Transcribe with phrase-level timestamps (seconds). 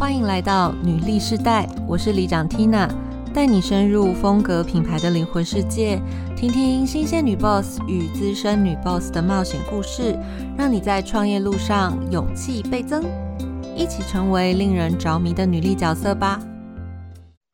[0.00, 2.88] 欢迎来到女力世代，我是里长 Tina，
[3.34, 6.00] 带你深入风格品牌的灵魂世界，
[6.34, 10.18] 听听新鲜女 boss 与资深女 boss 的冒险故事，
[10.56, 13.04] 让你在创业路上勇气倍增，
[13.76, 16.40] 一起成为令人着迷的女力角色吧。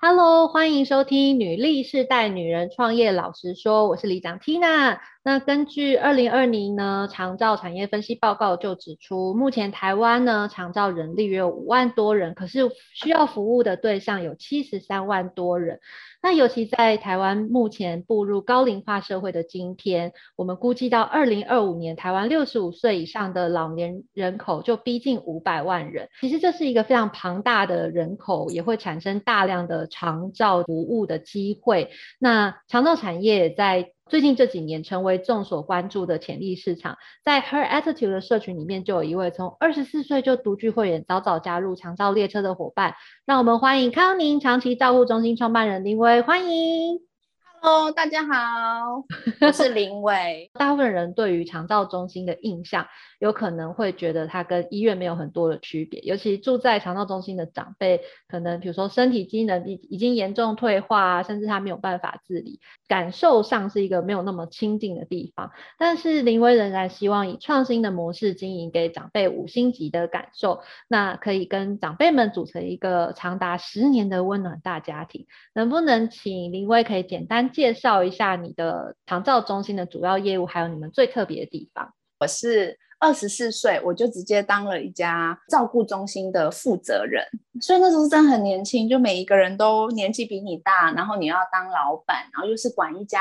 [0.08, 5.00] Hello，欢迎收听女力世代女人创业老实说，我是李长 Tina。
[5.24, 15.80] 那根据二零二零呢长照产业分析报告就指出，目前台湾呢长照人力约五万多人，可是需要服务的对象有七十三万多人。
[16.26, 26.08] 那尤其在台湾目前步入高龄化社会的今天，我们估计到二零二五年，台湾六十五岁以上的老年人口就逼近五百万人。
[26.20, 31.90] 其实这是一个非常庞大的人口，也会产生大量的长照服务的机会。
[32.18, 47.15] 那长照产业在最近这几年成为众所关注的潜力市场，在 Her Attitude 的社群里面，就有一位从二十四岁就独具慧眼、早早加入长照列车的伙伴，让我们欢迎康宁长期照护中心创办人林威，欢迎。
[47.60, 49.04] Hello，大家好，
[49.40, 50.50] 我是林伟。
[50.54, 52.86] 大部分人对于肠道中心的印象，
[53.18, 56.00] 有可能会觉得它跟医院没有很多的区别。
[56.00, 65.50] 尤其住在肠道中心的长辈，可能比如说身体机能已已经严重退化，甚至他没有办法自理，感受上是一个没有那么亲近的地方。
[65.78, 70.60] 但是林威仍然希望以创新的模式经营，给长辈五星级的感受。
[70.88, 75.26] 那可以跟长辈们组成一个长达十年的温暖大家庭。
[75.54, 77.45] 能不能请林威可以简单？
[77.46, 81.92] 介绍一下你的长照中心的主要业务，还有你们最特别的地方。
[82.20, 87.22] 我是二十四岁，我就直接当了一家照顾中心的负责人，
[87.60, 93.20] 所以那时候真的很年轻，就每一个人都年纪比你大，然后你要当老板，然后又是管一家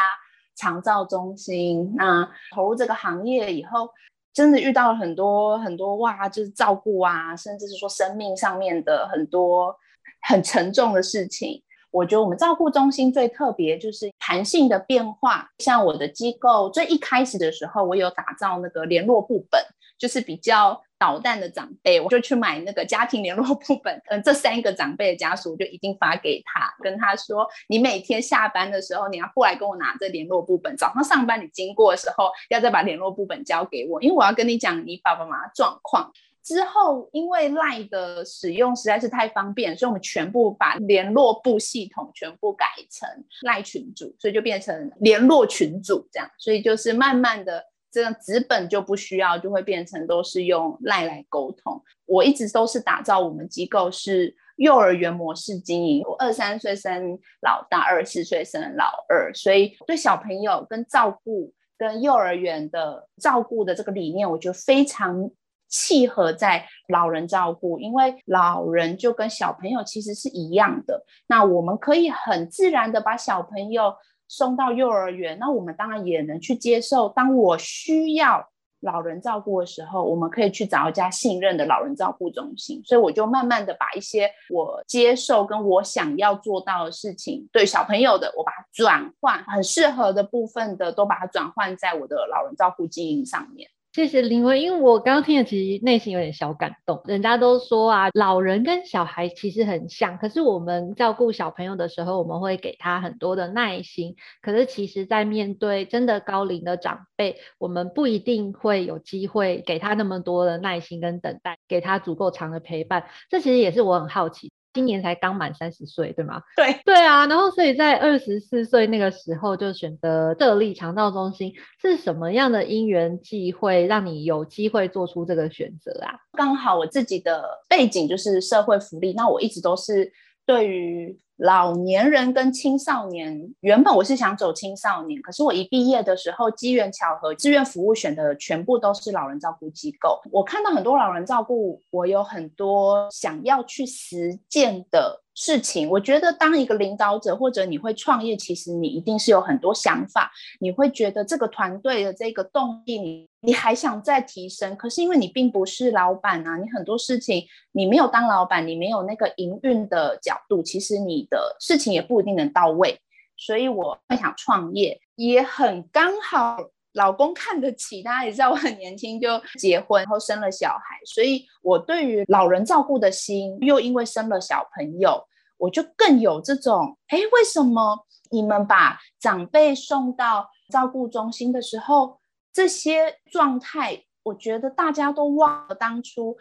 [0.56, 1.94] 长照中心。
[1.98, 3.90] 那投入这个行业以后，
[4.34, 9.76] 真的遇到了很多很多哇，就是照顾啊，甚至是说生命上面的很多
[10.22, 11.62] 很沉重的事情。
[11.96, 15.50] 我觉得我们照顾中心最特别就是弹性的变化。
[15.60, 19.64] 像我的机构最一开始的时候，我有打造那个联络部本，
[19.97, 24.02] 就是比较捣蛋的长辈，我就去买那个家庭联络部本。
[24.09, 36.12] 嗯，这三个长辈的家属，我就一定发给他，跟他说：你每天下班的时候，你要过来跟我拿这联络部本；早上上班你经过的时候，要再把联络部本交给我，因为我要跟你讲你爸爸妈妈状况。
[36.45, 43.09] 之后，因为赖的使用实在是太方便，所以我们全部把联络部系统全部改成
[43.41, 46.29] 赖群组，所以就变成联络群组这样。
[46.38, 51.81] 所以就是慢慢的，这样纸本就不需要，就会变成都是用赖来沟通。
[52.06, 65.31] 我一直都是打造我们机构是幼儿园模式经营，我二三岁生老大，二十四岁生老二，所以对小朋友跟照顾跟幼儿园的照顾的这个理念，我觉得非常。
[65.68, 71.03] 契合在老人照顾，因为老人就跟小朋友其实是一样的。
[71.28, 73.94] 那我们可以很自然的把小朋友
[74.28, 77.09] 送到幼儿园，那我们当然也能去接受。
[77.09, 78.48] 当我需要
[78.81, 82.81] 老人照顾的时候，我们可以去找一家信任的老人照顾中心。
[82.86, 93.68] 所以我就慢慢的把一些我接受跟我想要做到的事情，对小朋友的，我把它转换很适合的部分的，都把它转换在我的老人照顾经营上面。
[93.95, 97.01] 谢谢林威，因为我刚刚听的，其实内心有点小感动。
[97.06, 104.17] 人家都说啊，老人跟小孩其实很像，可是我们照顾小朋友的时候，我们会给他很多的耐心。
[104.41, 113.06] 可是其实，在面对真的高龄的长辈，我们不一定会有机会给他那么多的耐心跟等待，给他足够长的陪伴。
[113.29, 114.51] 这其实也是我很好奇。
[114.75, 116.41] 今年才刚满三十岁，对吗？
[116.56, 126.13] 对对啊，然后所以在二十四岁那个时候就选择设立肠道中心，是什么样的因缘际会让你有机会做出这个选择啊？
[126.34, 130.12] 刚好我自己的背景就是社会福利，那我一直都是
[130.46, 131.18] 对于。
[131.38, 140.22] 老年人跟青少年，原本我是想走青少年，可是我一毕业的时候，机缘巧合，志愿服务选的全部都是老人照顾机构。
[140.31, 145.21] 我看到很多老人照顾，我有很多想要去实践的。
[145.38, 150.31] 事情，我觉得当一个领导者或者你会创业，其实你一定是有很多想法，
[150.62, 154.74] 你会觉得这个团队的这个动力，你你还想再提升。
[154.77, 163.00] 可是因为你并不是老板啊，你很多事情你没有当老板，你没有那个营运的角度，其实你的事情也不一定能到位。
[163.38, 166.57] 所以我会想创业，也很刚好。
[166.94, 169.27] 老公看得起，大家也知道我很年轻就
[169.60, 175.22] 结婚，然后生了小孩，所以我对于老人照顾的心，又因为生了小朋友，
[175.57, 182.22] 我就更有这种，哎，为什么你们把长辈送到照顾中心的时候，
[182.54, 186.38] 这些状态，我觉得大家都忘了当初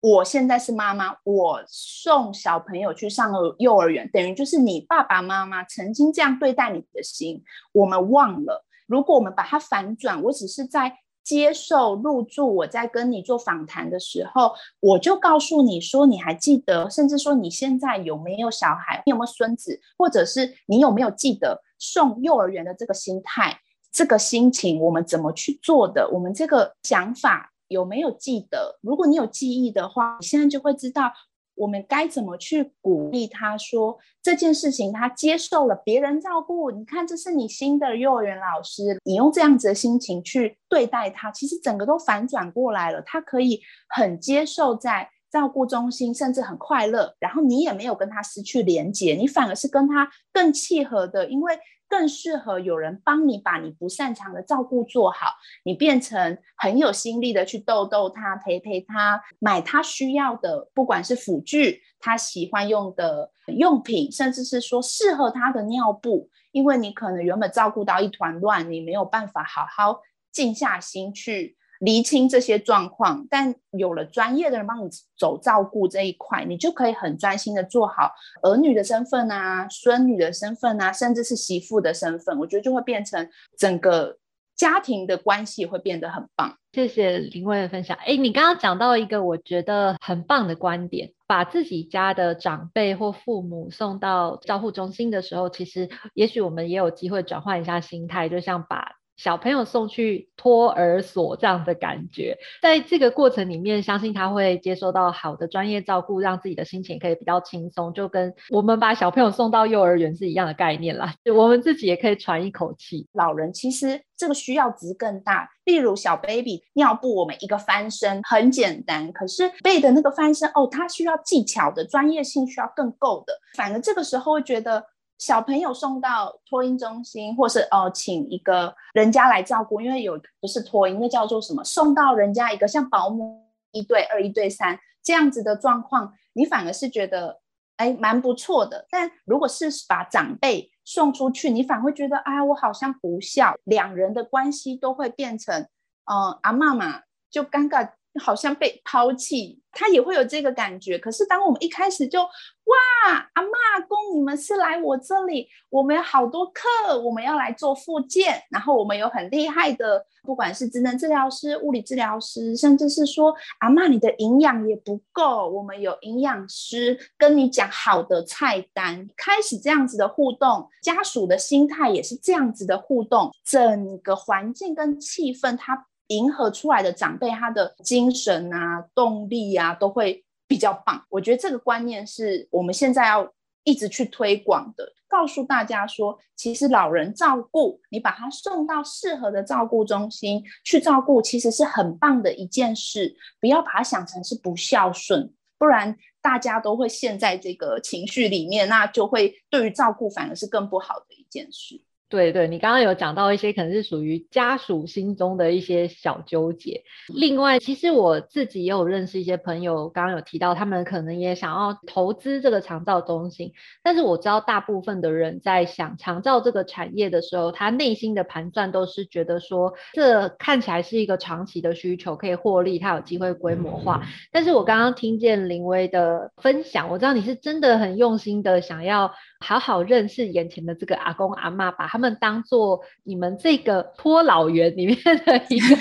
[0.00, 7.42] 我现在是妈妈，我送小朋友去上了幼儿园，等于就是你爸爸妈妈曾经这样对待你的心，
[7.72, 8.64] 我们忘了。
[8.86, 23.60] 如果我们把它反转，我只是在接受入住，我在跟你做访谈的时候，我就告诉你说，你还记得，甚至说你现在有没有小孩，你有没有孙子，或者是你有没有记得送幼儿园的这个心态、
[23.92, 26.08] 这个心情，我们怎么去做的？
[26.10, 27.49] 我们这个想法。
[27.70, 28.78] 有没有记得？
[28.82, 31.12] 如果你有记忆的话，你现在就会知道
[31.54, 33.56] 我们该怎么去鼓励他。
[33.56, 36.72] 说这件事情，他接受了别人照顾。
[36.72, 43.00] 你看，这是你新的幼儿园老师，你用这样子的心情去对待他，其实整个都反转过来了。
[43.02, 47.14] 他可以很接受在照顾中心，甚至很快乐。
[47.20, 51.56] 然后你也没有跟他失去连接，你反而是跟他更契合的，因为。
[51.90, 55.34] 更适合有人帮你把你不擅长的照顾做好，
[55.64, 70.00] 你变成很有心力的去逗逗他、陪陪他，买他需要的，不管是辅具、他喜欢用的用品，甚至是说适合他的尿布，因为你可能原本照顾到一团乱，你没有办法好好
[70.30, 71.56] 静下心去。
[71.80, 74.88] 厘清这些状况，但有了专业的人帮你
[75.18, 78.12] 走照顾这一块，你就可以很专心的做好
[78.42, 84.18] 儿女的身份啊、孙女的身份啊，甚至是媳妇的身份，我觉得就会变成整个
[84.54, 86.54] 家庭的关系会变得很棒。
[86.74, 87.96] 谢谢林慧的分享。
[88.04, 98.99] 哎，你刚刚讲到一个我觉得很棒的观点，把自己家的长辈或父母送到照护中心的时候，其实也许我们也有机会转换一下心态，就像把。
[99.22, 111.12] 小朋友送去托儿所这样的感觉，在这个过程里面，相信他会接受到好的专业照顾，让自己的心情可以比较轻松，就跟我们把小朋友送到幼儿园是一样的概念啦。
[111.36, 113.06] 我们自己也可以喘一口气。
[113.12, 124.82] 老人其实这个需要值更大，例如小 baby 尿布，我们一个翻身很简单，可是背的那个翻身哦，它需要技巧的专业性需要更够的，反而这个时候会觉得。
[125.20, 131.62] 小朋友送到托婴中心，或是哦，请一个人家来照顾，因为有不是托婴，那叫做什么？
[131.62, 137.40] 送到人家一个像保姆一对二、一对三这样子的状况，你反而是觉得
[137.76, 138.86] 哎蛮不错的。
[138.90, 145.68] 但如果是把长辈送出去，你反而会觉得啊，我好像不孝，两人的关系都会变成
[146.10, 147.92] 嗯，阿妈妈就尴尬。
[148.20, 150.98] 好像被抛弃，他也会有这个感觉。
[150.98, 175.86] 可是当我们一开始就哇，阿妈公，你们是来我这里，我们有好多课，我们要来做复健，然后我们有很厉害的，不管是职能治疗师、物理治疗师，甚至是说阿妈你的营养也不够，我们有营养师跟你讲好的菜单，开始这样子的互动，家属的心态也是这样子的互动，整个环境跟气氛，它。
[176.10, 181.04] 迎合出来的长辈，他的精神啊、动力啊，都会比较棒。
[181.08, 193.16] 我觉得这个观念是我们现在要一直去推广的，告诉大家说，其实老人照顾你，把他送到适合的照顾中心去照顾，其实是很棒的一件事。
[193.40, 201.80] 不要把它想成是不孝顺，不然大家都会陷在这个情绪里面，那就会对于照顾反而是更不好的一件事。
[202.10, 206.82] 对对，你刚刚有讲到一些可能是属于家属心中的一些小纠结。
[207.14, 213.52] 另外，其实我自己也有认识一些朋友，刚刚有提到他们可能也想要投资这个长照中心，
[213.84, 224.02] 但是我知道大部分的人在想长照这个产业的时候，他内心的盘算都是觉得说，这看起来是一个长期的需求，可以获利，它有机会规模化。
[224.32, 229.12] 但是我刚刚听见林威的分享，我知道你是真的很用心的想要。
[229.40, 235.76] 好好认识眼前的这个阿公阿妈，把他们当做你们这个托老园里面的一个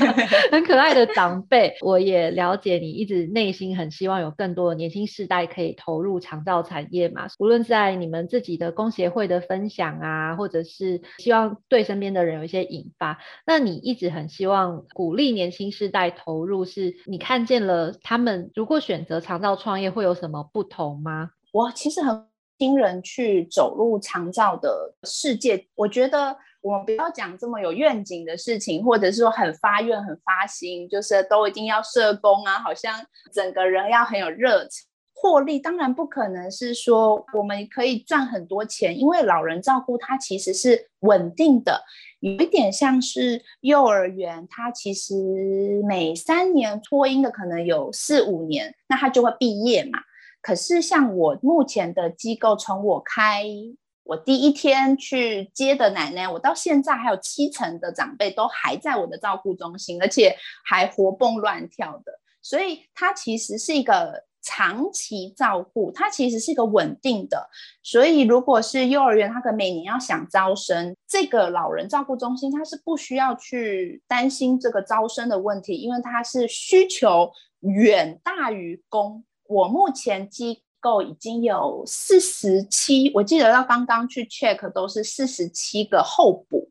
[0.51, 1.75] 很可爱的长辈。
[1.81, 7.27] 我也了解你一直内心很希望有更多的年轻世代可以投入长照产业嘛。
[7.37, 21.31] 无论在你们自己的工协会的分享啊，或者是希望对身边的人有一些引发，那你一直很希望鼓励年轻世代投入，是你看见了他们如果选择长照创业会有什么不同吗？
[21.51, 22.28] 我其实很。
[22.59, 32.93] 新人去走入长照的世界，我觉得我们不要讲这么有愿景的事情，或者是说很发愿、很发心，就是都一定要社工啊，好像
[33.31, 34.85] 整个人要很有热情。
[35.13, 41.81] 获利当然不可能是说我们可以赚很多钱，因为老人照顾它其实是稳定的，
[42.19, 45.13] 有一点像是幼儿园，它其实
[45.87, 49.99] 每三年托婴的可能有四五年，那他就会毕业嘛。
[50.41, 53.43] 可是，像我目前的机构，从我开
[54.03, 62.19] 我第一天去接的奶奶，我到现在还有七成的长辈都还在我的照顾中心，而且还活蹦乱跳的。
[62.41, 67.49] 所以它其实是一个长期照顾，它其实是一个稳定的。
[67.83, 77.29] 所以如果是幼儿园，他可能每年要想招生，这个老人照顾中心他是不需要去担心这个招生的问题，因为它是需求
[77.59, 79.23] 远大于供。
[79.49, 86.69] 我目前机构已经有四十七，我记得到刚刚去 check 都是四十七个候补。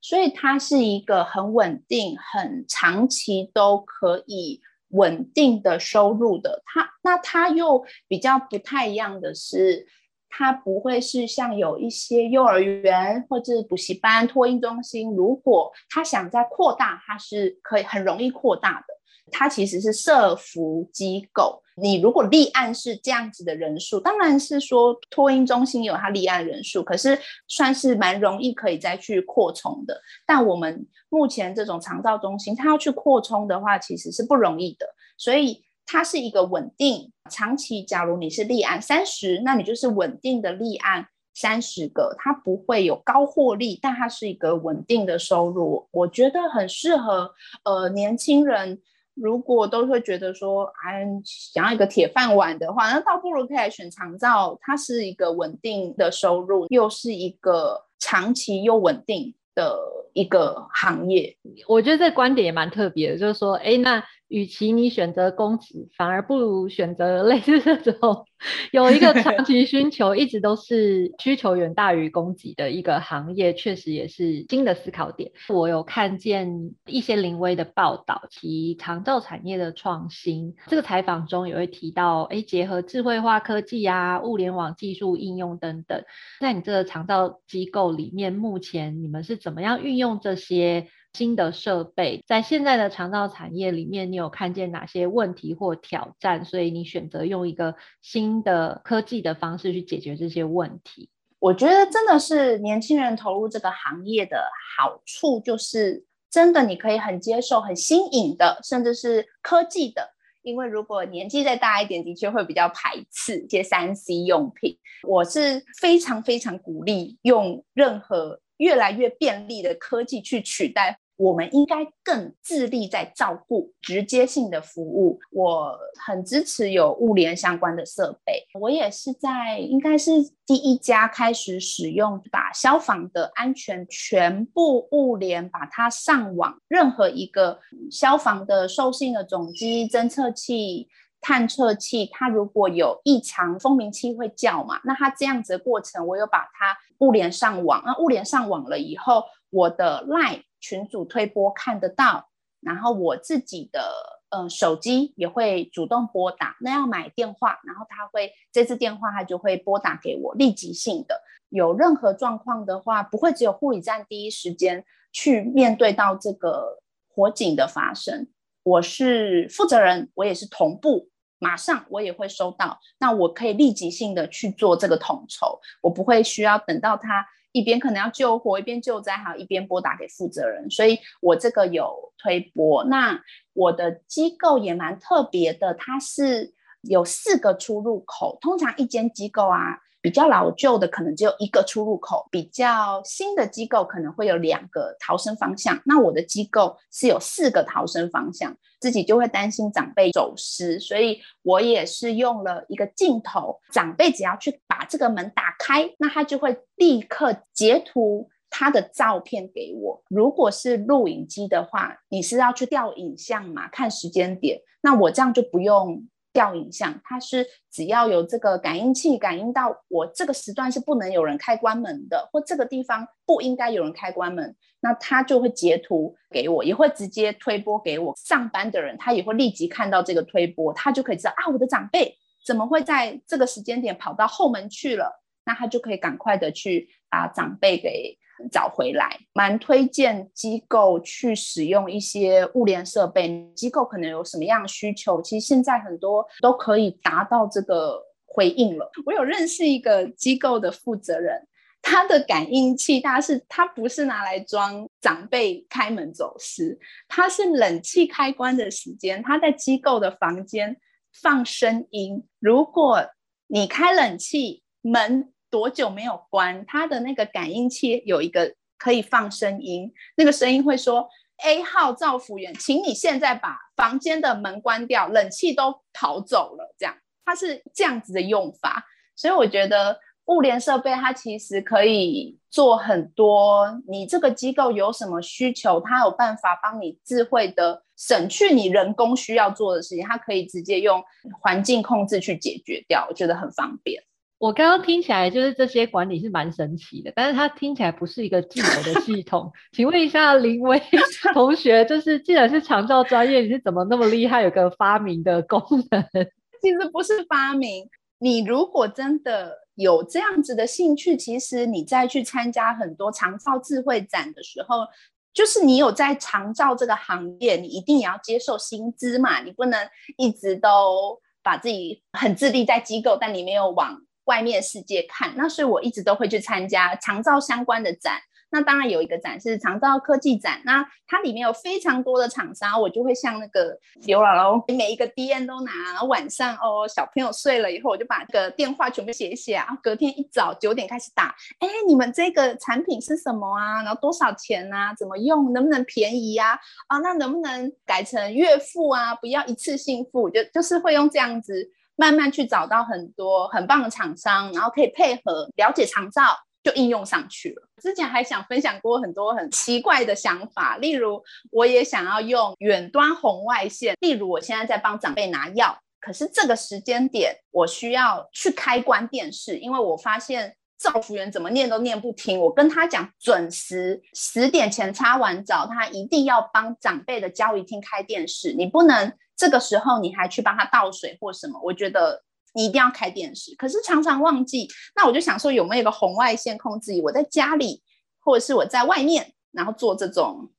[0.00, 6.62] 所以它是一个很稳定、很长期都可以稳定的收入的。
[6.64, 9.88] 它那它又比较不太一样的是，
[10.28, 18.86] 它不会是像有一些幼儿园或者补习班、托婴中心，如果他想再扩大，它是可以很容易扩大的。
[19.32, 21.60] 它其实是社服机构。
[21.80, 30.00] 你如果立案是这样子的人数，当然是说托婴中心有它立案人数，可是算是蛮容易可以再去扩充的。
[30.26, 34.86] 但我们目前这种长照中心，它要去扩充的话，其实是不容易的。
[35.16, 37.82] 所以它是一个稳定长期。
[37.82, 45.88] 假如你是立案三十，那你就是稳定的立案三十个，它不会有高获利，但它是一个稳定的收入。
[45.92, 47.32] 我觉得很适合
[47.64, 48.80] 呃年轻人。
[49.20, 59.78] 如果都会觉得说，哎，想要一个铁饭碗的话，那倒不如可以来选长照，它是一个稳定的收入，又是一个长期又稳定的
[60.12, 61.36] 一个行业。
[61.66, 64.02] 我觉得这观点也蛮特别的，就是说，哎，那。
[64.28, 68.24] 与其你选择公职，反而不如选择类似这种
[68.72, 75.32] 有一个长期需求，一直都是需求远大于供给的一个行业，确实也是新的思考点。
[75.48, 80.54] 我有看见一些临危的报道，提长照产业的创新。
[80.66, 86.04] 这个采访中也会提到，哎，结合智慧化科技啊、物联网技术应用等等，
[86.40, 90.86] 在你这个长照机构里面，目前你们是怎么样运用这些？
[91.14, 96.44] 新的设备在现在的肠道产业里面，你有看见哪些问题或挑战？
[96.44, 101.10] 所以你选择用一个新的科技的方式去解决这些问题。
[101.40, 104.44] 我觉得真的是年轻人投入这个行业的
[104.76, 110.14] 好处，就是真的你可以很接受很新颖的，甚至是科技的。
[110.42, 114.78] 因为如果年纪再大一点，的确会比较排斥一些三 C 用品。
[115.06, 121.00] 我是非常非常鼓励用任何越来越便利的科技去取代。
[121.16, 125.18] 我们应该更致力在照顾直接性的服务。
[125.32, 128.46] 我很支持有物联相关的设备。
[128.60, 130.12] 我也是在应该是
[130.46, 136.56] 第一家开始使用，把消防的安全全部物联，把它上网。
[136.68, 137.58] 任何一个
[137.90, 140.86] 消防的受信的总机、侦测器、
[141.20, 144.80] 探测器，它如果有异常，蜂鸣器会叫嘛？
[144.84, 147.82] 那它这样子的过程，我有把它物联上网。
[147.86, 150.42] 那物联上网了以后，我的 Line。
[150.60, 153.94] 群组推播看得到，然后我自己的
[154.30, 156.56] 呃手机也会主动拨打。
[156.60, 161.22] 那要买电话，然后他会这次电话他就会拨打给我，立即性的。
[161.50, 168.26] 有任何状况的话，不会只有护理站第一时间去面对到这个火警的发生。
[168.64, 172.78] 我是负责人，我也是同步，马上我也会收到。
[172.98, 177.26] 那我可以立即性的去做这个统筹，我不会需要等到他。
[177.52, 182.84] 一边可能要救火，一边救灾，还有一边拨打给负责人，所以我这个有推拨。
[182.84, 183.18] 那
[183.54, 186.52] 我的机构也蛮特别的，它是
[186.82, 189.78] 有四个出入口，通常一间机构啊。
[190.00, 195.80] 比较老旧的可能只有一个出入口，比较新的机构可能会有两个逃生方向。
[195.84, 210.02] 那我的机构是有四个逃生方向，自己就会担心长辈走失，所以我也是用了一个镜头，长辈只要去把这个门打开，那他就会立刻截图他的照片给我。
[210.08, 216.06] 如果是录影机的话，你是要去调影像嘛，看时间点，那我这样就不用。
[216.32, 232.16] 调影像，它是只要有这个感应器感应到我这个时段是不能有人开关门的，或这个地方不应该有人开关门，那它就会截图给我，也会直接推播给我上班的人，他也会立即看到这个推播，他就可以知道啊，我的长辈
[232.46, 238.18] 怎么会在这个时间点跑到后门去了，那他就可以赶快的去把长辈给。
[238.52, 243.50] 找回来，蛮推荐机构去使用一些物联设备。
[243.54, 248.90] 机构可能有什么样需求，其实现在很多都可以达到这个回应了。
[249.06, 251.46] 我有认识一个机构的负责人，
[251.82, 256.78] 他的感应器，他是他不是拿来装长辈开门走失，
[257.08, 260.76] 他是冷气开关的时间，他在机构的房间
[261.12, 262.24] 放声音。
[262.38, 263.04] 如果
[263.48, 265.32] 你开冷气门。
[265.50, 266.64] 多久没有关？
[266.66, 271.08] 它的那个感应器有一个可以放声音，那个声音会说
[271.44, 276.74] ：“A 号照服员，请你现在把房间的门关掉，冷气都逃走了。
[276.78, 278.84] 这样，它是这样子的用法。
[279.16, 283.80] 所以我觉得物联设备它其实可以做很多。
[283.88, 291.02] 你这个机构有什么需求，它有办法帮你智慧的省去你人工需要做的事情，它可以直接用
[291.40, 294.02] 环境控制去解决掉，我觉得很方便。
[294.38, 299.52] 我刚刚听起来就是这些管理是蛮神奇的，但是它听起来不是一个既有的系统。
[299.72, 300.80] 请问一下林威
[301.34, 306.02] 同学，就是既然是长照专业，你是怎么那么厉害，有个发明的功能？
[306.62, 307.88] 其实不是发明，
[308.20, 314.86] 你如果真的有这样子的兴趣，其实你再去参加很多长照智慧展的时候，
[315.34, 324.00] 就是你有在长照这个行业，你一定也要接受薪资嘛，你不能一直都把自己很自立在机构，但你没有往。
[324.28, 328.20] 外面世界看，那所以我一直都会去参加长照相关的展。
[328.50, 335.70] 那当然有一个展是长照科技展，那它里面有非常多的厂商，我就会像那个刘姥姥，每一个 D N 都拿。
[335.92, 339.66] 然后晚上哦，小朋友睡了以后，我就把这个电话全部写一写啊。
[339.82, 343.82] 隔天一早九点开始打，哎，你们这个产品是什么啊？
[343.82, 344.94] 然后多少钱啊？
[344.94, 345.52] 怎么用？
[345.52, 346.58] 能不能便宜啊？
[346.86, 349.14] 啊，那能不能改成月付啊？
[349.16, 351.70] 不要一次性付，就就是会用这样子。
[351.98, 356.22] 慢慢去找到很多很棒的厂商，然后可以配合了解长照，
[356.62, 357.68] 就应用上去了。
[357.82, 379.12] 之前还想分享过很多很奇怪的想法，例如我也想要用远端红外线，例如我现在在帮长辈拿药，可是这个时间点我需要去开关电视，因为我发现照服员怎么念都念不听，我跟他讲准时十点前擦完澡，他一定要帮长辈的交易厅开电视，你不能。
[379.36, 381.60] 这个时候你还去帮他倒水或什么？
[381.62, 384.68] 我觉得你一定要开电视，可是常常忘记。
[384.96, 387.00] 那我就想说，有没有一个红外线控制仪？
[387.00, 387.80] 我在家里，
[388.18, 390.50] 或者是我在外面，然后做这种。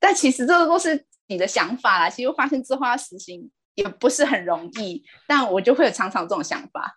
[0.00, 2.08] 但其实这个都是你的想法啦。
[2.08, 3.50] 其实发现之后要实行。
[3.74, 6.94] 也不是很容易，但我就会有常常这种想法，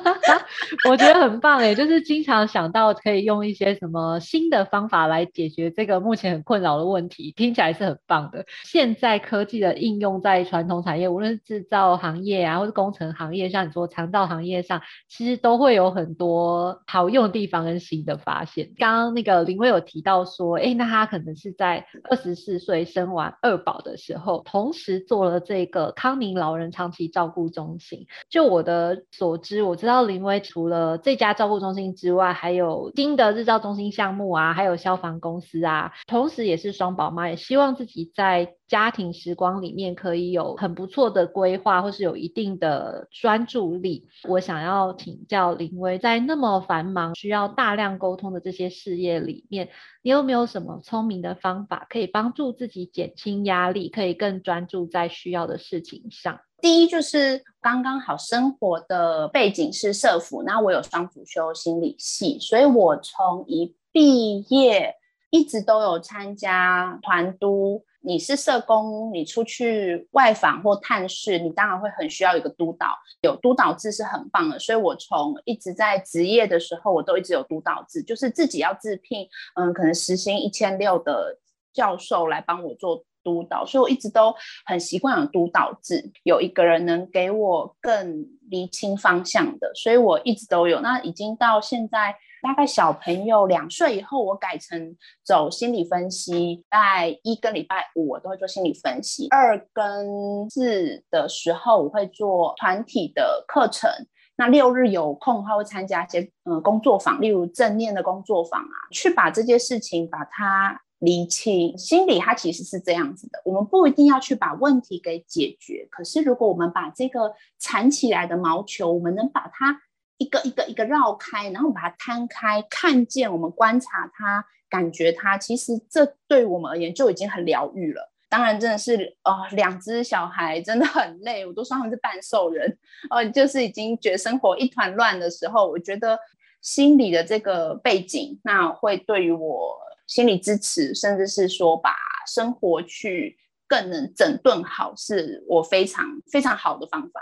[0.90, 8.44] 我觉得很棒哎，就是经常想到可以用一些什么新的方法来解决这个目前很困扰的问题，听起来是很棒的。
[8.64, 18.70] 现在科技的应用在传统产业，无论是制造行业啊，或是工程行业，像你说肠道行业上，其实都会有很多好用的地方跟新的发现。
[18.76, 25.85] 刚刚那个林威有提到说，哎，那他可能是在二十四岁生完二宝的时候，同时做了这个。
[25.92, 44.08] 康宁老人长期照顾中心，就我的所知，我知道林威除了这家照顾中心之外，还有新的日照中心项目啊，还有消防公司啊，同时也是双宝妈，也希望自己在家庭时光里面可以有很不错的规划，或是有一定的专注力。
[44.28, 49.68] 我想要请教林威，在那么繁忙、需要大量沟通的这些事业里面，
[50.02, 55.80] 你有没有什么聪明的方法，可以帮助自己减轻压力，可以更专注在需要的事？
[55.80, 64.96] 情上，第一就是刚刚好生活的背景是社服，那我有双辅修心理系，所以我从一毕业
[65.30, 67.84] 一直都有参加团都。
[68.06, 72.86] 你是社工，你出去外访或探视，你当然会很需要一个督导，
[73.20, 74.58] 有督导制是很棒的。
[74.58, 81.38] 所以我从一直在职业的时候，我都一直有督导制，就是自己要自聘，嗯，可能时薪一千六的
[81.74, 83.04] 教授来帮我做。
[83.26, 84.32] 督导，所以我一直都
[84.66, 90.78] 很习惯有督导制，有一个人能给我更厘清方向的，所以我一直都有。
[90.78, 92.14] 那已经到现在，
[92.46, 103.90] 大概小朋友两岁以后，我改成走心理分析，在一跟礼拜五我都会做心理分析，二跟四的时候我会做团体的课程。
[104.36, 110.80] 那六日有空的话，会参加一些嗯工作坊，例如正念的工作坊啊，去把这件事情把它。
[111.00, 113.38] 理清心理，它其实是这样子的。
[113.44, 119.78] 我们不一定要去把问题给解决，可是如果我们把这个缠起来的毛球，我们能把它
[120.18, 128.12] 一个一个一个绕开，然后把它摊开，看见我们观察它，感觉它，其实这对我们而言就已经很疗愈了。
[128.28, 132.78] 当然，真的是哦，两只小孩真的很累，我都说他们是半兽人，
[133.10, 136.18] 哦，就是已经觉得生活一团乱的时候，我觉得
[136.60, 139.84] 心理的这个背景，那会对于我。
[140.06, 141.92] 心理支持，甚至是说把
[142.28, 147.20] 生活去更能整顿好，是我非常非常好的方法。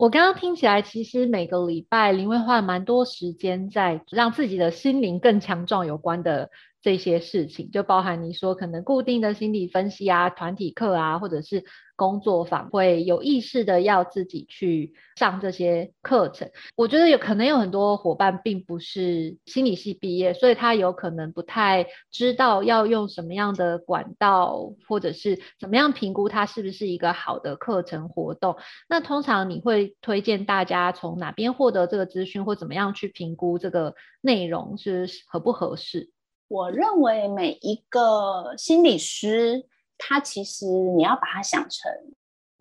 [0.00, 6.48] 我刚刚听起来，其实每个礼拜林薇花蛮多时间在让自己的心灵更强壮有关的
[6.82, 11.64] 这些事情，就包含你说可能固定的心理分析啊、团体课啊，或者是
[11.94, 16.50] 工作坊，会有意识的要自己去上这些课程。
[16.76, 28.56] 我觉得有可能有很多伙伴并不是心理系毕业，所以他有可能不太知道要用什么样的管道，或者是怎么样评估它是不是一个好的课程活动。
[28.88, 36.10] 那通常你会推荐大家从哪边获得这个资讯，或怎么样去评估这个内容是合不合适？
[36.50, 41.92] 我认为每一个心理师，他其实你要把他想成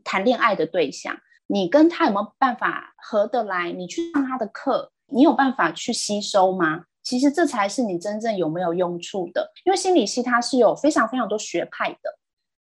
[0.04, 3.72] 谈恋爱的对象，你跟他有没有办法合得来？
[3.72, 6.84] 你去上他的课，你有办法去吸收吗？
[7.02, 9.52] 其实这才是你真正有没有用处的。
[9.66, 12.20] 因为心理系它是有非常非常多学派的，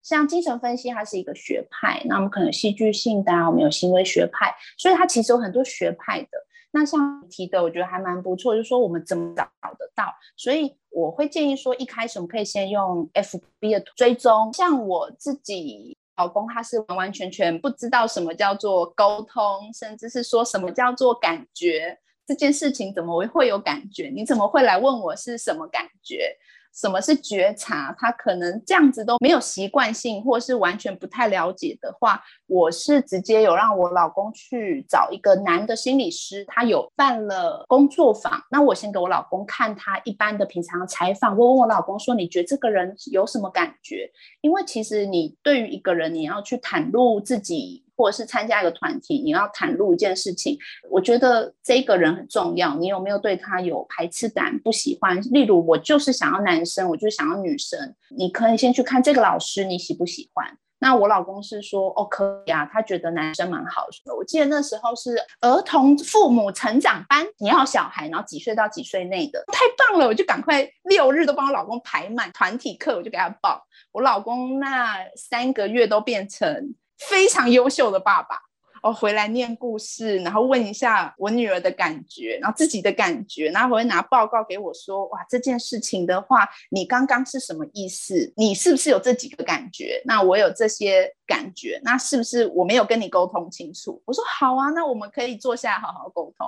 [0.01, 6.27] 像精神分析它是一个学派，那我们可能戏剧性的啊，我们有行为学派，所以它其实有很多学派的。
[6.71, 10.05] 那像提的，我觉得还蛮不错，就是说我们怎么找得到？
[10.37, 14.51] 所以我会建议说，一开始我们可以先用 FB 的追踪。
[14.53, 24.09] 像我自己老公，他是完完全全不知道什么叫做沟通，甚至是说什么叫做感觉这件事情，怎么会有感觉？
[24.13, 26.37] 你怎么会来问我是什么感觉？
[26.73, 27.93] 什么是觉察？
[27.97, 38.41] 他可能这样子都没有习惯性，或是完全不太了解的话，我是直接有让我老公去找一个男的心理师，他有办了工作坊。
[38.49, 44.09] 那我先给我老公看他一般的平常采访，问问我老公说，你觉得这个人有什么感觉？
[44.41, 47.80] 因为其实你对于一个人，你要去袒露自己。
[48.01, 50.57] 或者是参加一个团体，你要袒露一件事情，
[50.89, 52.75] 我觉得这个人很重要。
[52.75, 55.21] 你有没有对他有排斥感、不喜欢？
[55.29, 57.93] 例如，我就是想要男生，我就想要女生。
[58.17, 60.57] 你可以先去看这个老师，你喜不喜欢？
[60.79, 64.15] 那我老公是说，哦，可以啊，他觉得男生蛮好的。
[64.15, 73.61] 我记得那时候是儿童父母成长班，你要小孩，然后几岁到几岁内的，太棒了，我就赶快六日都帮我老公排满团体课，我就给他报。
[73.91, 76.73] 我老公那三个月都变成。
[77.09, 78.39] 非常优秀的爸爸
[78.83, 88.33] 哦，回来念故事，然后问一下我女儿的感觉，然后自己的感觉，然后回来拿报告给我说，哇，这件事情的话，你刚刚是什么意思？
[88.35, 90.01] 你是不是有这几个感觉？
[90.05, 94.01] 那我有这些感觉，那是不是我没有跟你沟通清楚？
[94.03, 96.47] 我说好啊，那我们可以坐下来好好沟通。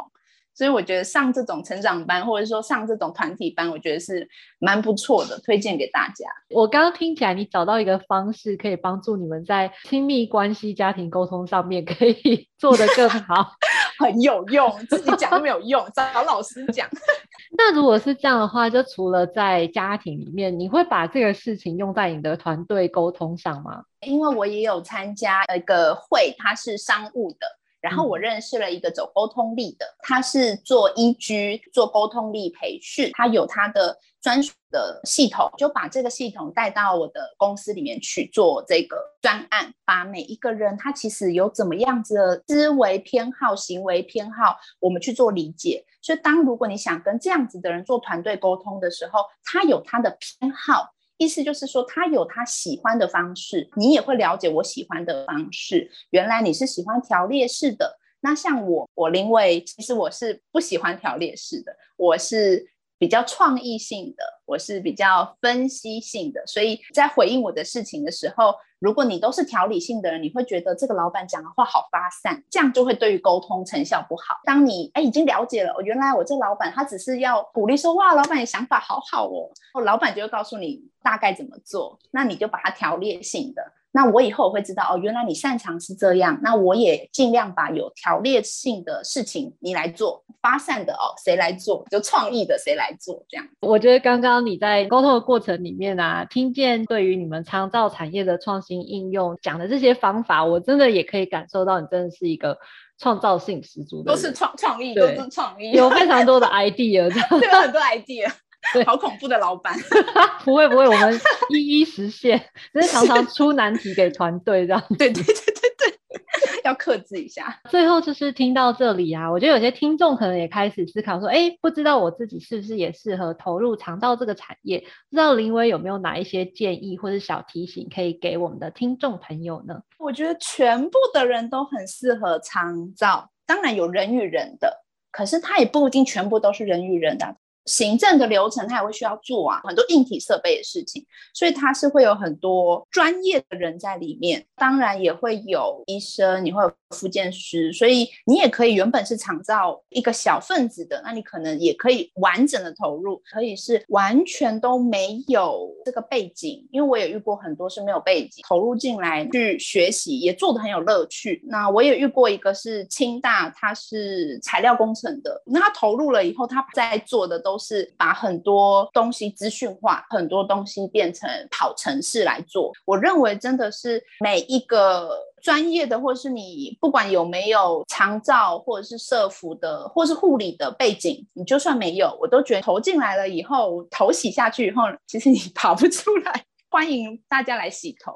[0.53, 4.27] 所以我觉得上这种成长班，或者说上这种团体班，我觉得是
[4.59, 6.25] 蛮不错的，推荐给大家。
[6.49, 13.53] 我刚刚听起来，你找到一个方式，可以帮助你们在亲密关系、家庭沟通上面可以 做得更好，
[13.99, 14.71] 很有用。
[14.89, 16.87] 自己讲都没有用，找老师讲。
[17.57, 23.83] 那如果是这样的话，就除了在家庭里面，你会把这个事情用在你的团队沟通上吗？
[24.01, 27.47] 因为我也有参加一个会，它是商务的。
[27.83, 45.83] 然后我认识了一个走沟通力的，他是做 EG 做沟通力培训，他有他的专属的系统，就把这个系统带到我的公司里面去做这个专案，把每一个人他其实有怎么样子的思维偏好、行为偏好，我们去做理解。
[46.01, 50.93] 所以当如果你想跟这样子的人做团队沟通的时候，他有他的偏好。
[51.23, 55.89] 意思就是说，他有他喜欢的方式，你也会了解我喜欢的方式。
[56.09, 62.72] 原来你是喜欢条列式的，那像我，我因为，其实我是不喜欢条列式的，我是。
[63.03, 74.39] 比较创意性的，我是比较分析性的，所以在回应我的事情的时候，如果你都是条理性的人，你会觉得这个老板讲的话好发散，这样就会对于沟通成效不好。
[74.45, 83.61] 当你哎已经了解了，原来我这老板他只是要鼓励说哇，老板你想法好好哦，老板就会告诉你大概怎么做，那你就把它条列性的。
[83.95, 86.39] 那我以后我会知道哦，原来你擅长是这样。
[86.41, 93.47] 那我也尽量把有条列性的事情你来做，发散的哦谁来做，就创意的谁来做这样。
[93.61, 102.57] 我觉得刚刚你在沟通的过程里面啊，听见对于你们长照产业的创新应用讲的这些方法，我真的也可以感受到你真的是一个
[102.97, 108.31] 创造性十足的，都是创创意，都是创意，有非常多的 idea，对，有很多 idea。
[108.73, 109.75] 对，好恐怖的老板，
[110.45, 112.39] 不会不会，我们一 一实现，
[112.71, 114.83] 只是常常出难题给团队这样。
[114.97, 115.43] 对对对对
[115.77, 117.59] 对，要克制一下。
[117.69, 124.79] 最后就是听到这里啊，我觉得有些听众可能也开始思考说，哎，不知道我自己是不是也适合投入肠道这个产业？
[124.79, 129.81] 不知道林威有没有哪一些建议或者小提醒可以给我们的听众朋友呢？
[129.99, 137.35] 我觉得全部的人都很适合肠道，当然有人与人的，可是它也不一定全部都是人与人的。
[137.65, 144.45] 行政的流程，他也会需要做啊，很多硬体设备的事情，所以他是会有很多专业的人在里面。
[144.55, 161.43] 当然也会有医生，你会有复健师，所以你也可以原本是厂造一个小份子的，那你可能也可以完整的投入，可以是完全都没有这个背景，因为我也遇过很多是没有背景投入进来去学习，也做的很有乐趣。
[161.47, 172.71] 那我也遇过一个是清大，他是材料工程的，那他投入了以后，他在做的都都是把很多东西资讯化，很多东西变成跑城市来做。
[172.83, 175.11] 我认为真的是每一个。
[175.43, 186.45] 专业的，或是你不管有没有长照，或者是社服的，或是护理的背景，你就算没有，我都觉得投进来了以后，投洗下去以后，其实你 跑不出来。
[186.73, 188.15] 欢迎大家来洗头，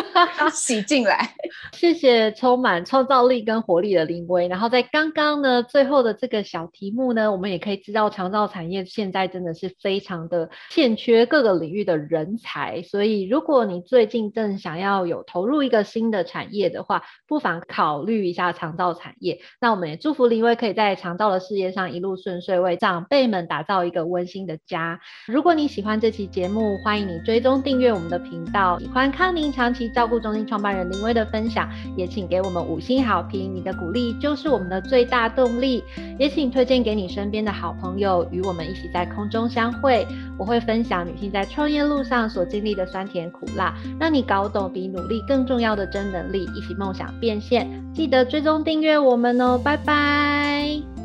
[0.54, 1.34] 洗进来。
[1.76, 4.48] 谢谢充满创造力跟活力的林威。
[4.48, 12.80] 然后在刚刚呢，最后的这个小题目呢，我们也可以知道，长照产业现在真的是非常的欠缺各个领域的人才。
[12.80, 19.42] 所以，如果你最近正想要有投入一个新的产业的话，不妨考虑一下长照产业。
[19.60, 24.98] 那我们也祝福林威可以在长照的事业上一路顺遂，为长辈们打造一个温馨的家。
[25.26, 35.82] 如果你喜欢这期节目，欢迎你追踪订我们的频道喜欢康宁长期照顾中心创办人林威的分享，也请给我们五星好评，你的鼓励就是我们的最大动力。
[36.18, 40.06] 也请推荐给你身边的好朋友，与我们一起在空中相会。
[40.38, 47.68] 我会分享女性在创业路上所经历的酸甜苦辣，让你搞懂比努力更重要的真能力，一起梦想变现。
[47.94, 50.99] 记得追踪订阅我们哦，拜拜。